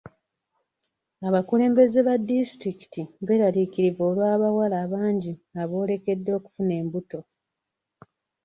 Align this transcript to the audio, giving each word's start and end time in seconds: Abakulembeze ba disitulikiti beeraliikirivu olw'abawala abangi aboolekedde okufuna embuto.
Abakulembeze 1.27 1.99
ba 2.07 2.15
disitulikiti 2.27 3.01
beeraliikirivu 3.25 4.01
olw'abawala 4.09 4.75
abangi 4.85 5.33
aboolekedde 5.61 6.29
okufuna 6.37 6.73
embuto. 6.81 7.19